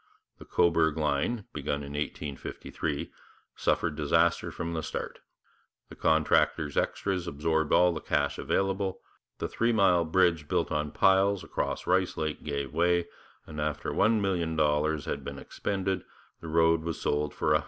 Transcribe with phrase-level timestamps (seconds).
[0.39, 3.11] The Cobourg line, begun in 1853,
[3.55, 5.19] suffered disaster from the start:
[5.89, 8.99] the contractor's extras absorbed all the cash available;
[9.37, 13.09] the three mile bridge built on piles across Rice Lake gave way,
[13.45, 16.03] and after $1,000,000 had been expended
[16.39, 17.59] the road was sold for $100,000.